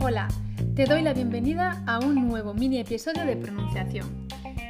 [0.00, 0.26] Hola,
[0.74, 4.26] te doy la bienvenida a un nuevo mini episodio de pronunciación.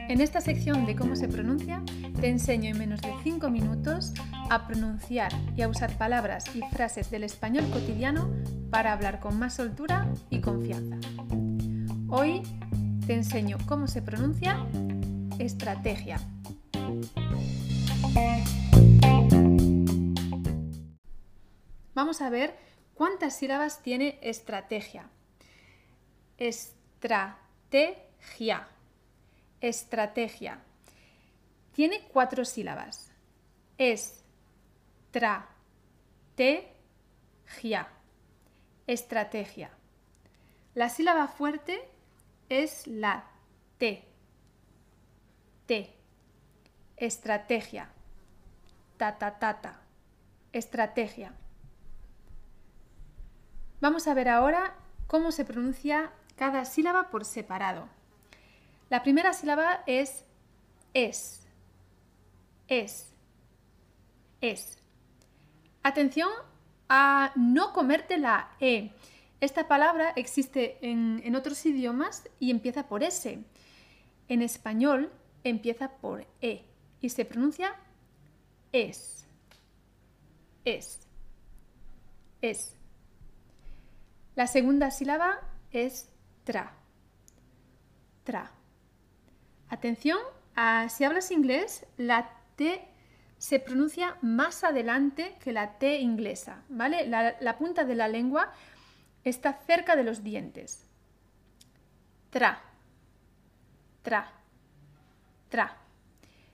[0.09, 1.83] En esta sección de cómo se pronuncia,
[2.21, 4.13] te enseño en menos de 5 minutos
[4.51, 8.31] a pronunciar y a usar palabras y frases del español cotidiano
[8.71, 10.99] para hablar con más soltura y confianza.
[12.09, 12.43] Hoy
[13.07, 14.59] te enseño cómo se pronuncia
[15.39, 16.19] estrategia.
[22.05, 22.55] Vamos a ver
[22.93, 25.09] cuántas sílabas tiene estrategia.
[26.37, 27.49] Estrategia.
[29.63, 30.63] Estrategia.
[31.73, 33.11] Tiene cuatro sílabas.
[33.79, 34.23] Es,
[35.13, 35.49] tra,
[36.35, 36.75] te,
[37.47, 37.89] gia.
[38.87, 39.71] Estrategia.
[40.75, 41.89] La sílaba fuerte
[42.51, 43.31] es la
[43.79, 44.05] T.
[45.65, 45.97] T.
[46.99, 47.89] Estrategia.
[48.99, 49.81] Ta, ta.
[50.53, 51.35] Estrategia.
[53.85, 54.75] Vamos a ver ahora
[55.07, 57.87] cómo se pronuncia cada sílaba por separado.
[58.89, 60.25] La primera sílaba es
[60.95, 61.47] es.
[62.67, 63.13] Es.
[64.41, 64.79] Es.
[65.83, 66.31] Atención
[66.89, 68.91] a no comerte la E.
[69.43, 73.39] Esta palabra existe en, en, otros idiomas y empieza por S.
[74.29, 75.13] En español
[75.43, 76.65] empieza por E
[77.03, 77.77] y se pronuncia
[78.73, 79.27] es.
[80.65, 81.07] Es.
[82.41, 82.75] Es.
[84.35, 85.41] La segunda sílaba
[85.71, 86.09] es
[86.45, 86.73] tra.
[88.25, 88.51] Tra.
[89.69, 90.19] Atención,
[90.89, 92.89] si hablas inglés, la T
[93.39, 97.07] se pronuncia más adelante que la T inglesa, ¿vale?
[97.07, 98.53] La, la punta de la lengua
[99.23, 100.87] está cerca de los dientes.
[102.31, 102.61] Tra.
[104.03, 104.33] Tra.
[105.49, 105.77] Tra.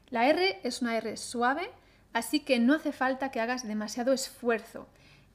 [0.08, 1.70] La R es una R suave,
[2.12, 4.88] así que no hace falta que hagas demasiado esfuerzo.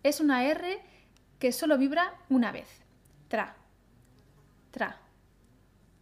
[0.03, 0.81] Es una R
[1.45, 2.67] que solo vibra una vez.
[3.27, 3.55] Tra,
[4.71, 4.97] tra,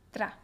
[0.10, 0.40] tra.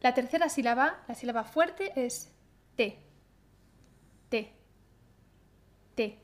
[0.00, 2.32] La tercera sílaba, la sílaba fuerte, es
[2.74, 2.98] T,
[4.28, 4.52] T,
[5.94, 6.18] T.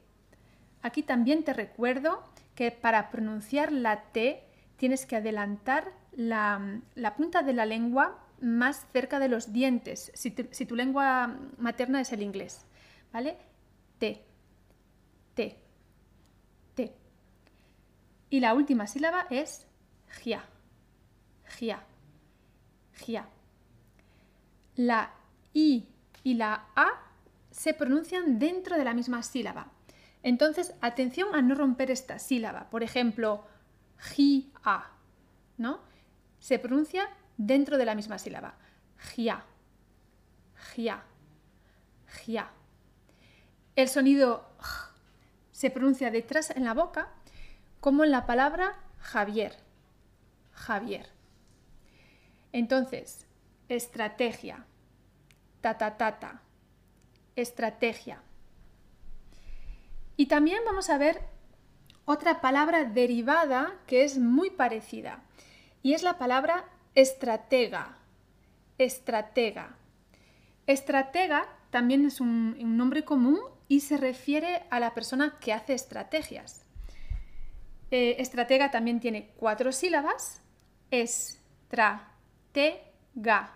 [0.83, 2.25] Aquí también te recuerdo
[2.57, 4.43] que para pronunciar la T
[4.77, 6.81] tienes que adelantar la,
[7.17, 12.23] punta de la lengua más cerca de los dientes, si tu, lengua materna es el
[12.23, 12.67] inglés.
[13.13, 13.37] ¿Vale?
[14.01, 14.25] T,
[15.35, 15.66] T.
[18.31, 19.67] Y la última sílaba es
[20.09, 20.45] gia.
[21.45, 21.85] Gia.
[22.95, 23.29] Gia.
[24.77, 25.13] La
[25.55, 25.89] I
[26.23, 26.89] y la A
[27.51, 29.73] se pronuncian dentro de la misma sílaba.
[30.23, 32.69] Entonces, atención a no romper esta sílaba.
[32.69, 33.47] Por ejemplo,
[33.99, 34.91] gia,
[35.57, 35.81] ¿no?
[36.41, 38.55] Se pronuncia dentro de la misma sílaba.
[38.99, 39.45] Gia.
[40.75, 41.05] Gia.
[42.25, 42.51] Gia.
[43.77, 44.87] El sonido j
[45.53, 47.09] se pronuncia detrás en la boca
[47.87, 49.55] como en la palabra Javier.
[50.51, 51.07] Javier.
[52.51, 53.29] Entonces,
[53.69, 54.67] estrategia.
[55.61, 56.43] Tata tata.
[57.37, 58.23] Estrategia.
[60.17, 61.21] Y también vamos a ver
[62.07, 65.23] otra palabra derivada que es muy parecida.
[65.85, 66.65] Y es la palabra
[66.97, 67.99] estratega.
[68.79, 69.77] Estratega.
[70.67, 76.66] Estratega también es un nombre común y se refiere a la persona que hace estrategias.
[77.99, 80.43] Eh, estratega también tiene cuatro sílabas,
[80.91, 82.13] es, tra,
[82.53, 82.83] te,
[83.15, 83.55] ga.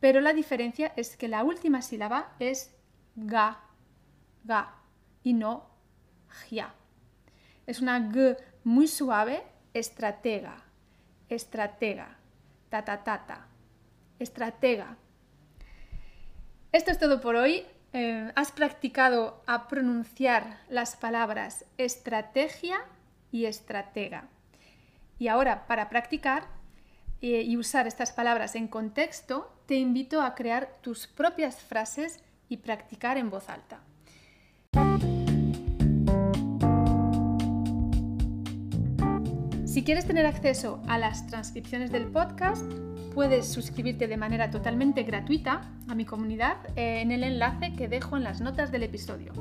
[0.00, 2.74] Pero la diferencia es que la última sílaba es
[3.14, 3.60] ga,
[4.44, 4.76] ga
[5.22, 5.68] y no
[6.48, 6.72] gia.
[7.66, 9.42] Es una g muy suave,
[9.74, 10.56] estratega,
[11.28, 12.16] estratega,
[12.70, 13.48] ta ta ta ta,
[14.18, 14.96] estratega.
[16.72, 17.66] Esto es todo por hoy.
[17.92, 22.82] Eh, has practicado a pronunciar las palabras estrategia
[23.32, 24.28] y estratega.
[25.18, 26.46] Y ahora, para practicar
[27.20, 32.58] eh, y usar estas palabras en contexto, te invito a crear tus propias frases y
[32.58, 33.80] practicar en voz alta.
[39.64, 42.70] Si quieres tener acceso a las transcripciones del podcast,
[43.14, 48.18] puedes suscribirte de manera totalmente gratuita a mi comunidad eh, en el enlace que dejo
[48.18, 49.32] en las notas del episodio.